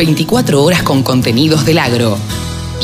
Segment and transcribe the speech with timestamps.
[0.00, 2.16] 24 horas con contenidos del agro.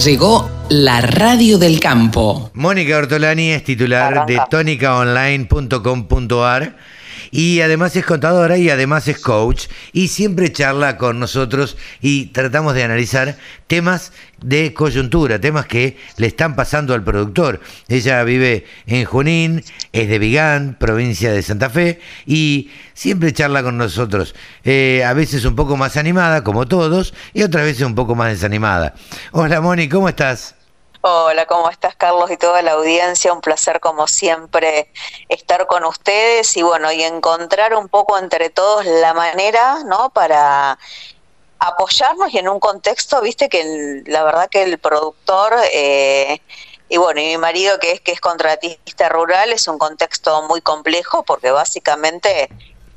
[0.04, 2.50] Llegó la radio del campo.
[2.52, 6.76] Mónica Ortolani es titular de tonicaonline.com.ar
[7.30, 12.74] y además es contadora y además es coach y siempre charla con nosotros y tratamos
[12.74, 13.36] de analizar
[13.66, 17.60] temas de coyuntura, temas que le están pasando al productor.
[17.88, 23.78] Ella vive en Junín, es de Vigán, provincia de Santa Fe y siempre charla con
[23.78, 24.34] nosotros.
[24.64, 28.30] Eh, a veces un poco más animada, como todos, y otras veces un poco más
[28.30, 28.94] desanimada.
[29.32, 30.55] Hola Moni, ¿cómo estás?
[31.08, 33.32] Hola, ¿cómo estás Carlos y toda la audiencia?
[33.32, 34.90] Un placer como siempre
[35.28, 40.10] estar con ustedes y bueno, y encontrar un poco entre todos la manera, ¿no?
[40.10, 40.76] Para
[41.60, 46.42] apoyarnos y en un contexto, viste que la verdad que el productor eh,
[46.88, 50.60] y bueno, y mi marido que es que es contratista rural es un contexto muy
[50.60, 52.48] complejo porque básicamente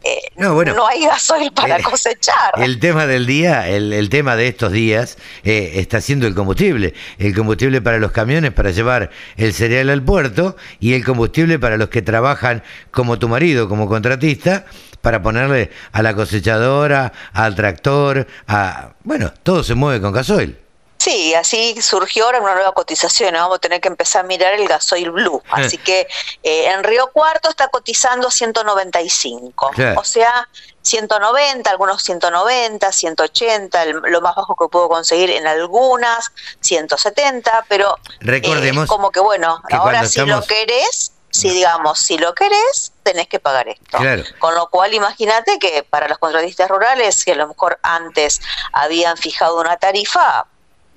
[0.02, 2.54] eh, no, bueno, no hay gasoil para eh, cosechar.
[2.58, 6.94] El tema del día, el, tema de estos días, eh, está siendo el combustible.
[7.18, 11.76] El combustible para los camiones para llevar el cereal al puerto y el combustible para
[11.76, 14.66] los que trabajan como tu marido, como contratista,
[15.02, 18.94] para ponerle a la cosechadora, al tractor, a...
[19.04, 20.58] Bueno, todo se mueve con gasoil.
[21.00, 23.34] Sí, así surgió ahora una nueva cotización.
[23.34, 25.42] Vamos a tener que empezar a mirar el gasoil blue.
[25.50, 26.08] Así que
[26.44, 29.72] eh, en Río Cuarto está cotizando 195.
[29.96, 30.50] O sea,
[30.82, 38.84] 190, algunos 190, 180, lo más bajo que puedo conseguir en algunas, 170, pero recordemos
[38.84, 43.40] eh, como que bueno, ahora si lo querés, si digamos, si lo querés, tenés que
[43.40, 44.00] pagar esto.
[44.40, 48.42] Con lo cual, imagínate que para los contratistas rurales, que a lo mejor antes
[48.74, 50.46] habían fijado una tarifa,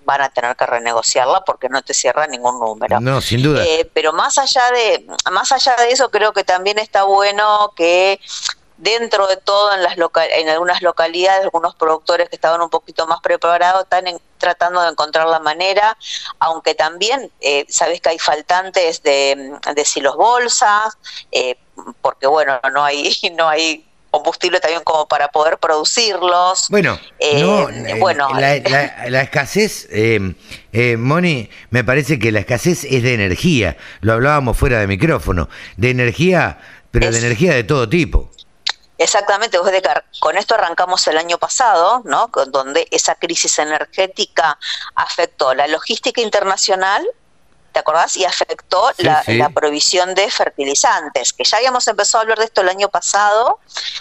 [0.04, 3.00] van a tener que renegociarla porque no te cierra ningún número.
[3.00, 3.64] No, sin duda.
[3.64, 8.20] Eh, pero más allá de más allá de eso, creo que también está bueno que
[8.82, 13.20] dentro de todo en las en algunas localidades algunos productores que estaban un poquito más
[13.20, 14.04] preparados están
[14.38, 15.96] tratando de encontrar la manera,
[16.40, 20.98] aunque también eh, sabes que hay faltantes de, de silos bolsas,
[21.30, 21.56] eh,
[22.00, 26.68] porque bueno, no hay no hay combustible también como para poder producirlos.
[26.68, 27.40] Bueno, eh,
[27.88, 30.34] eh, bueno la, escasez, eh,
[30.72, 35.48] eh, Moni, me parece que la escasez es de energía, lo hablábamos fuera de micrófono,
[35.76, 36.58] de energía,
[36.90, 38.30] pero de energía de todo tipo.
[38.98, 39.58] Exactamente,
[40.20, 42.30] con esto arrancamos el año pasado, ¿no?
[42.48, 44.58] Donde esa crisis energética
[44.94, 47.04] afectó la logística internacional,
[47.72, 48.16] ¿te acordás?
[48.16, 52.68] Y afectó la, provisión de fertilizantes, que ya habíamos empezado a hablar de esto el
[52.68, 53.58] año pasado,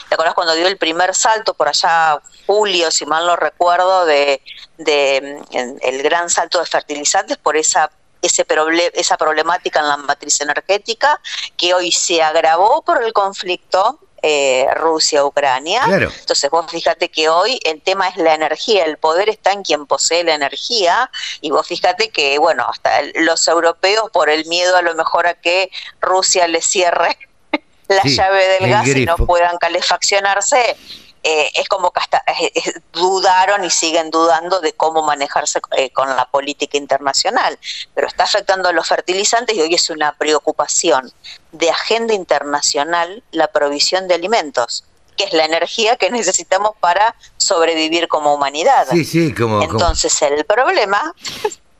[0.09, 4.41] ¿te acordás cuando dio el primer salto por allá, julio, si mal no recuerdo, de,
[4.77, 5.41] de
[5.81, 7.89] el gran salto de fertilizantes por esa
[8.21, 8.45] ese
[8.93, 11.19] esa problemática en la matriz energética
[11.57, 15.81] que hoy se agravó por el conflicto eh, Rusia-Ucrania.
[15.85, 19.87] Entonces vos fíjate que hoy el tema es la energía, el poder está en quien
[19.87, 21.09] posee la energía
[21.41, 25.33] y vos fíjate que, bueno, hasta los europeos por el miedo a lo mejor a
[25.33, 27.17] que Rusia les cierre
[27.87, 30.77] la llave del gas y no puedan calefaccionarse,
[31.23, 35.61] eh, es como que hasta eh, eh, dudaron y siguen dudando de cómo manejarse
[35.93, 37.59] con la política internacional,
[37.93, 41.11] pero está afectando a los fertilizantes y hoy es una preocupación
[41.51, 44.83] de agenda internacional la provisión de alimentos
[45.17, 48.87] que es la energía que necesitamos para sobrevivir como humanidad.
[48.89, 51.13] Sí, sí, como, Entonces el problema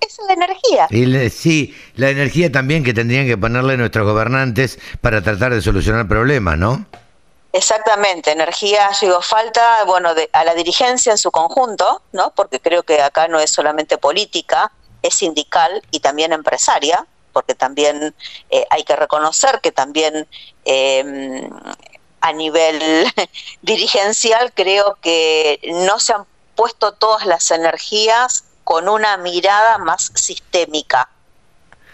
[0.02, 0.88] es la energía.
[0.92, 6.08] Y sí, la energía también que tendrían que ponerle nuestros gobernantes para tratar de solucionar
[6.08, 6.86] problemas, ¿no?
[7.54, 12.32] Exactamente, energía, llegó falta, bueno, de, a la dirigencia en su conjunto, ¿no?
[12.34, 18.16] Porque creo que acá no es solamente política, es sindical y también empresaria, porque también
[18.50, 20.28] eh, hay que reconocer que también
[20.64, 21.50] em,
[22.22, 22.82] a nivel
[23.62, 26.26] dirigencial creo que no se han
[26.56, 31.10] puesto todas las energías con una mirada más sistémica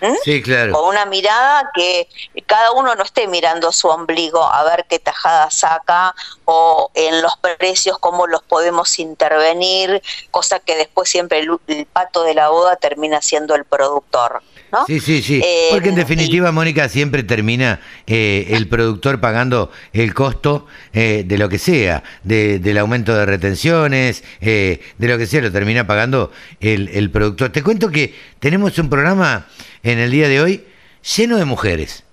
[0.01, 0.13] ¿Mm?
[0.23, 0.73] Sí, claro.
[0.73, 2.07] Con una mirada que
[2.45, 6.13] cada uno no esté mirando su ombligo a ver qué tajada saca
[6.45, 12.33] o en los precios cómo los podemos intervenir, cosa que después siempre el, pato de
[12.33, 14.41] la boda termina siendo el productor.
[14.71, 14.85] ¿no?
[14.85, 15.41] Sí, sí, sí.
[15.43, 21.37] Eh, Porque en definitiva, Mónica, siempre termina eh, el productor pagando el costo eh, de
[21.37, 26.89] lo que sea, del aumento de retenciones, de lo que sea, lo termina pagando el,
[26.89, 27.51] el productor.
[27.51, 29.47] Te cuento que tenemos un programa
[29.83, 30.65] en el día de hoy
[31.15, 32.03] lleno de mujeres.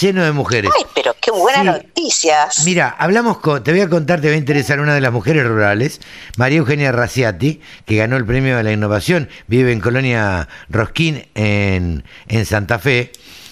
[0.00, 0.70] Lleno de mujeres.
[0.76, 2.62] Ay, pero qué buenas noticias.
[2.64, 5.44] Mira, hablamos con, te voy a contar, te va a interesar una de las mujeres
[5.44, 6.00] rurales,
[6.36, 12.04] María Eugenia Raciati, que ganó el premio de la innovación, vive en Colonia Rosquín, en,
[12.28, 13.10] en Santa Fe,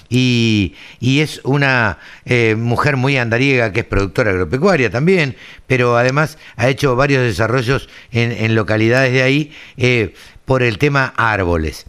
[0.09, 5.37] y, es una eh, mujer muy andariega que es productora agropecuaria también,
[5.67, 10.15] pero además ha hecho varios desarrollos en, localidades de ahí eh,
[10.45, 11.87] por el tema árboles.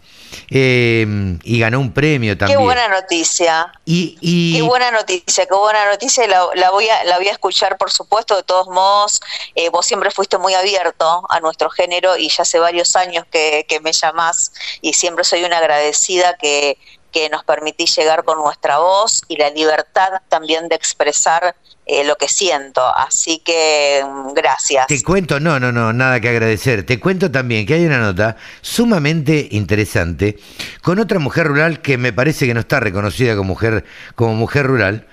[0.50, 1.06] Eh,
[1.42, 2.58] y ganó un premio también.
[2.58, 3.72] Qué buena noticia.
[3.84, 6.26] Y, Qué buena noticia, qué buena noticia.
[6.26, 9.20] La, la, voy a, la voy a escuchar, por supuesto, de todos modos.
[9.72, 13.80] vos siempre fuiste muy abierto a nuestro género y ya hace varios años que, que
[13.80, 16.78] me llamás y siempre soy una agradecida que
[17.10, 21.54] que nos permitís llegar con nuestra voz y la libertad también de expresar
[21.86, 22.82] eh, lo que siento.
[22.96, 24.86] Así que mm, gracias.
[24.86, 26.84] Te cuento, no, no, no, nada que agradecer.
[26.86, 30.38] Te cuento también que hay una nota sumamente interesante
[30.82, 33.84] con otra mujer rural que me parece que no está reconocida como mujer,
[34.14, 35.06] como mujer rural,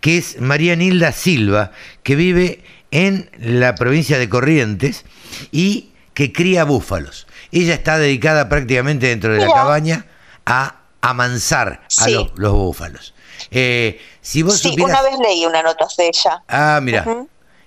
[0.00, 1.70] que es María Nilda Silva,
[2.02, 5.04] que vive en la provincia de Corrientes
[5.52, 7.26] y que cría búfalos.
[7.52, 10.06] Ella está dedicada prácticamente dentro de la cabaña
[10.46, 13.14] a amansar a los, búfalos.
[13.50, 16.42] Eh, si vos sí, una vez leí una nota de ella.
[16.48, 17.04] Ah, mira.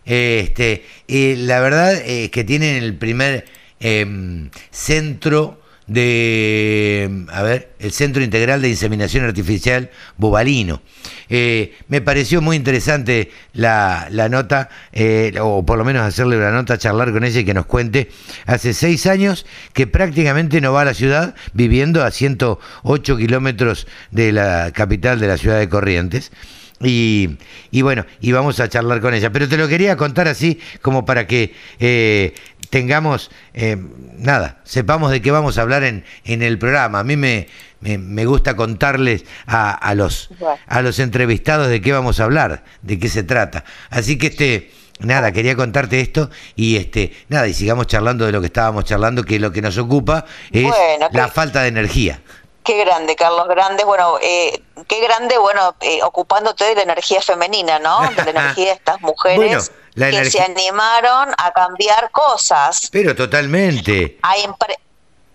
[0.06, 3.46] este, la verdad es que tienen el primer
[3.80, 10.82] em, centro de, a ver, el Centro Integral de Inseminación Artificial Bobalino.
[11.30, 16.78] Eh, me pareció muy interesante la, nota, eh, o por lo menos hacerle una nota,
[16.78, 18.10] charlar con ella y que nos cuente.
[18.46, 24.32] Hace seis años que prácticamente no va a la ciudad, viviendo a 108 kilómetros de
[24.32, 26.32] la capital de la ciudad de Corrientes.
[26.80, 27.38] Y,
[27.72, 29.32] y, bueno, y vamos a charlar con ella.
[29.32, 32.36] Pero te lo quería contar así como para que eh,
[32.70, 33.78] tengamos, eh,
[34.18, 37.00] nada, sepamos de qué vamos a hablar en, en el programa.
[37.00, 37.48] A mí me,
[37.80, 40.30] me, gusta contarles a, a, los,
[40.68, 43.64] a los entrevistados de qué vamos a hablar, de qué se trata.
[43.90, 44.72] Así que este...
[45.00, 49.24] Nada, quería contarte esto y este nada y sigamos charlando de lo que estábamos charlando,
[49.24, 50.74] que lo que nos ocupa es
[51.12, 52.20] la falta de energía.
[52.64, 53.86] Qué grande, Carlos, grande.
[53.86, 58.10] Bueno, eh, qué grande, bueno, eh, ocupándote de la energía femenina, ¿no?
[58.10, 62.90] De la energía de estas mujeres que se animaron a cambiar cosas.
[62.92, 64.20] Pero totalmente.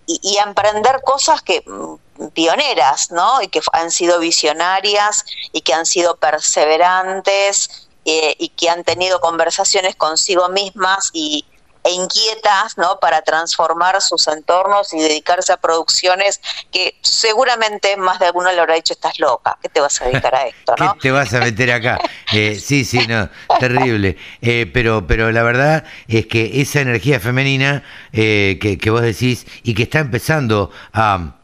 [0.05, 3.41] y, a emprender cosas que mm, pioneras, ¿no?
[3.41, 9.19] Y que han sido visionarias y que han sido perseverantes eh, y que han tenido
[9.19, 11.45] conversaciones consigo mismas y,
[11.83, 12.99] e inquietas ¿no?
[12.99, 16.41] para transformar sus entornos y dedicarse a producciones
[16.71, 20.35] que seguramente más de alguno le habrá dicho estás loca, ¿qué te vas a dedicar
[20.35, 20.75] a esto?
[20.79, 20.93] ¿no?
[20.93, 21.99] ¿Qué te vas a meter acá?
[22.31, 24.17] Eh, sí, sí, no, terrible.
[24.41, 29.45] Eh, pero, pero la verdad es que esa energía femenina eh, que, que vos decís
[29.61, 31.35] y que está empezando a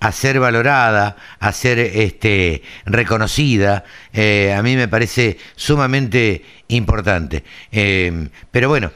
[0.00, 7.44] a ser valorada, a ser este, reconocida, eh, a mí me parece sumamente importante.
[7.70, 8.92] Eh, pero bueno,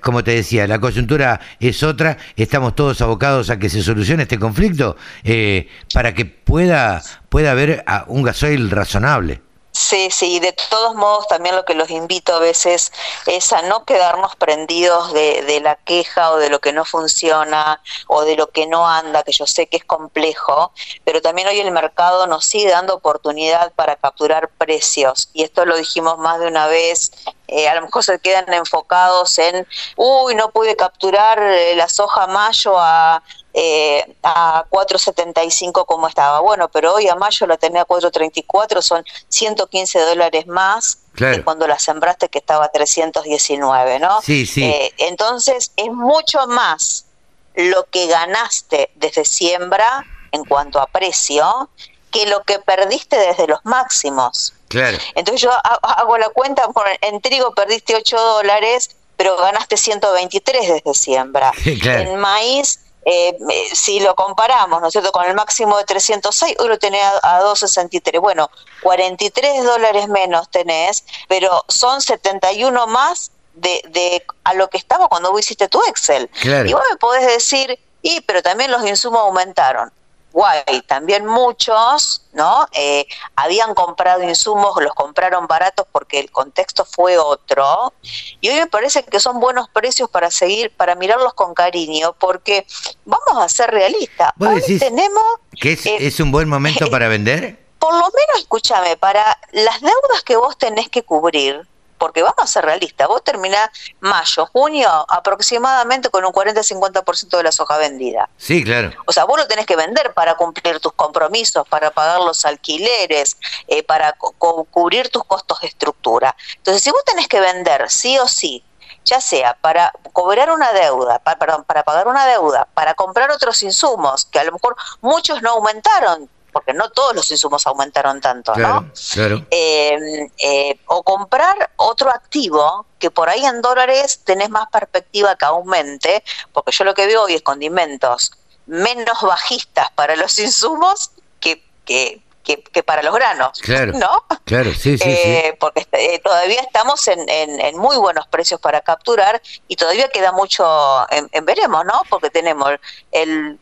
[0.00, 4.38] como te decía, la coyuntura es otra, estamos todos abocados a que se solucione este
[4.38, 9.45] conflicto eh, para que pueda, pueda haber un gasoil razonable.
[9.88, 12.90] Sí, sí, de todos modos también lo que los invito a veces
[13.26, 17.80] es a no quedarnos prendidos de, de, la queja o de lo que no funciona
[18.08, 20.72] o de lo que no anda, que yo sé que es complejo,
[21.04, 25.30] pero también hoy el mercado nos sigue dando oportunidad para capturar precios.
[25.32, 27.12] Y esto lo dijimos más de una vez,
[27.48, 29.66] eh, a lo mejor se quedan enfocados en,
[29.96, 33.22] uy, no pude capturar eh, la soja mayo a
[33.58, 36.40] eh, a 4.75 como estaba.
[36.40, 41.66] Bueno, pero hoy a mayo la tenía a 4.34, son 115 dólares más que cuando
[41.66, 44.20] la sembraste que estaba a 319, ¿no?
[44.20, 44.62] Sí, sí.
[44.62, 47.06] Eh, entonces es mucho más
[47.54, 51.70] lo que ganaste desde siembra en cuanto a precio
[52.10, 54.52] que lo que perdiste desde los máximos.
[54.68, 54.98] Claro.
[55.14, 55.50] Entonces yo
[55.82, 56.64] hago la cuenta,
[57.00, 61.52] en trigo perdiste 8 dólares, pero ganaste 123 desde siembra.
[61.64, 63.38] En maíz eh,
[63.72, 67.38] si lo comparamos, ¿no es cierto?, con el máximo de 306, hoy lo tenés a,
[67.38, 68.20] 263.
[68.20, 68.50] Bueno,
[68.82, 75.30] 43 dólares menos tenés, pero son 71 más de, de a lo que estaba cuando
[75.30, 76.28] vos hiciste tu Excel.
[76.42, 79.92] Y vos me podés decir, y pero también los insumos aumentaron
[80.36, 80.82] guay.
[80.86, 82.66] También muchos, ¿no?
[82.72, 87.94] Eh, habían comprado insumos, los compraron baratos porque el contexto fue otro.
[88.42, 92.66] Y hoy me parece que son buenos precios para seguir, para mirarlos con cariño, porque
[93.06, 94.32] vamos a ser realistas.
[94.38, 95.24] Hoy tenemos
[95.58, 97.64] que es, eh, es un buen momento para vender.
[97.78, 101.66] Por lo menos, escúchame, para las deudas que vos tenés que cubrir,
[101.98, 107.52] porque vamos a ser realistas, vos terminás mayo, junio aproximadamente con un 40-50% de la
[107.52, 108.28] soja vendida.
[108.36, 108.92] Sí, claro.
[109.06, 113.36] O sea, vos lo tenés que vender para cumplir tus compromisos, para pagar los alquileres,
[113.68, 116.36] eh, para cubrir tus costos de estructura.
[116.56, 118.62] Entonces, si vos tenés que vender sí o sí,
[119.04, 124.26] ya sea para cobrar una deuda, perdón, para pagar una deuda, para comprar otros insumos,
[124.26, 128.90] que a lo mejor muchos no aumentaron porque no todos los insumos aumentaron tanto, ¿no?
[129.12, 129.46] Claro.
[129.50, 135.44] Eh, eh, o comprar otro activo que por ahí en dólares tenés más perspectiva que
[135.44, 138.32] aumente, porque yo lo que veo hoy es condimentos
[138.64, 141.10] menos bajistas para los insumos
[141.40, 144.24] que, que, que, para los granos, claro, ¿no?
[144.46, 149.42] Claro, sí, sí, eh, Porque eh, todavía estamos en, en, muy buenos precios para capturar
[149.68, 150.64] y todavía queda mucho
[151.10, 152.00] en, veremos, ¿no?
[152.08, 152.70] Porque tenemos
[153.12, 153.58] el,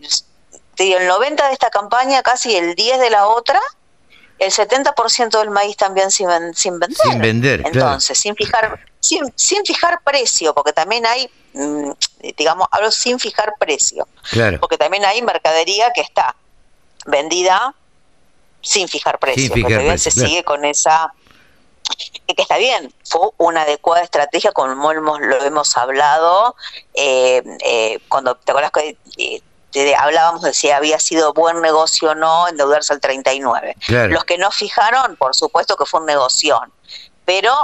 [0.78, 3.60] el 90 de esta campaña, casi el 10 de la otra,
[4.38, 6.98] el 70% del maíz también sin, sin vender.
[7.02, 11.90] Sin vender, Entonces, sin fijar sin, sin fijar precio, porque también hay, mm,
[12.38, 14.58] digamos, hablo sin fijar precio, claro.
[14.60, 16.34] porque también hay mercadería que está
[17.04, 17.74] vendida
[18.62, 21.12] sin fijar precio, porque se sigue con esa
[22.26, 26.56] que está bien, fue una adecuada estrategia como hemos, lo hemos hablado
[26.94, 29.42] eh, eh, cuando te acuerdas que eh,
[29.98, 33.76] hablábamos de si había sido buen negocio o no endeudarse al 39.
[34.08, 36.60] Los que no fijaron, por supuesto que fue un negocio,
[37.24, 37.54] pero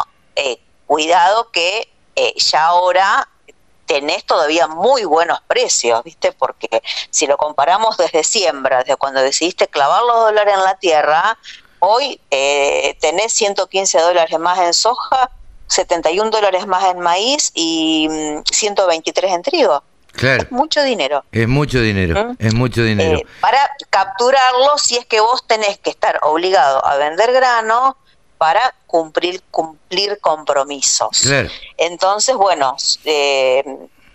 [0.87, 1.89] cuidado que
[2.37, 3.29] ya ahora
[3.91, 6.31] tenés todavía muy buenos precios, ¿viste?
[6.31, 11.37] Porque si lo comparamos desde siembra, desde cuando decidiste clavar los dólares en la tierra,
[11.81, 15.33] hoy eh, tenés 115 dólares más en soja,
[15.67, 18.09] 71 dólares más en maíz y
[18.53, 19.83] 123 mm, en trigo.
[20.13, 20.43] Claro.
[20.43, 21.25] Es mucho dinero.
[21.33, 22.37] Es mucho dinero, ¿Mm?
[22.39, 23.19] es mucho dinero.
[23.19, 27.97] Eh, para capturarlo, si es que vos tenés que estar obligado a vender grano,
[28.41, 31.29] para cumplir, cumplir compromisos.
[31.77, 32.75] Entonces, bueno,
[33.05, 33.63] eh,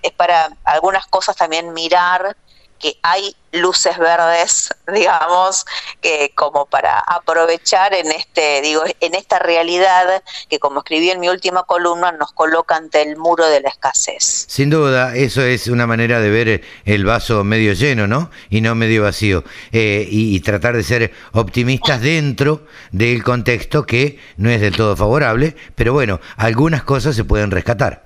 [0.02, 2.36] es para algunas cosas también mirar
[2.80, 5.66] que hay luces verdes, digamos,
[6.02, 11.30] que como para aprovechar en este, digo, en esta realidad que como escribí en mi
[11.30, 14.46] última columna nos coloca ante el muro de la escasez.
[14.48, 18.30] Sin duda, eso es una manera de ver el vaso medio lleno, ¿no?
[18.50, 19.44] Y no medio vacío.
[19.72, 25.56] Eh, y, tratar de ser optimistas dentro del contexto que no es del todo favorable,
[25.74, 28.04] pero bueno, algunas cosas se pueden rescatar.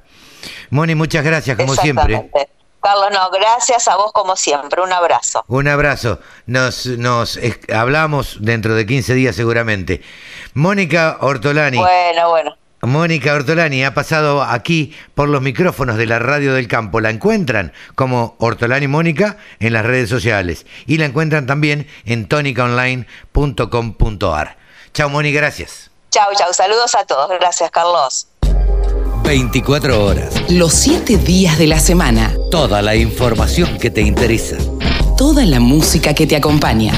[0.69, 2.29] Moni, muchas gracias, como siempre.
[2.81, 4.81] Carlos, no, gracias a vos como siempre.
[4.81, 5.43] Un abrazo.
[5.47, 6.19] Un abrazo.
[6.45, 7.39] Nos, nos
[7.73, 10.01] hablamos dentro de 15 días seguramente.
[10.53, 11.77] Mónica Ortolani.
[11.77, 12.55] Bueno, bueno.
[12.81, 17.01] Mónica Ortolani ha pasado aquí por los micrófonos de la Radio del Campo.
[17.01, 24.57] La encuentran como Ortolani Mónica en las redes sociales y la encuentran también en tonicaonline.com.ar.
[24.93, 25.91] Chao, Mónica, gracias.
[26.09, 26.53] Chao, chao.
[26.53, 27.29] Saludos a todos.
[27.37, 28.28] Gracias, Carlos.
[29.23, 30.33] 24 horas.
[30.49, 32.33] Los 7 días de la semana.
[32.51, 34.57] Toda la información que te interesa.
[35.17, 36.93] Toda la música que te acompaña.